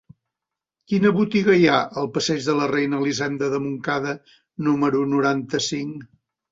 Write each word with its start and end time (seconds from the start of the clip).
Quina 0.93 1.11
botiga 1.17 1.57
hi 1.59 1.67
ha 1.67 1.75
al 2.03 2.09
passeig 2.17 2.41
de 2.49 2.57
la 2.61 2.71
Reina 2.73 3.03
Elisenda 3.05 3.53
de 3.55 3.63
Montcada 3.69 4.19
número 4.71 5.09
noranta-cinc? 5.17 6.07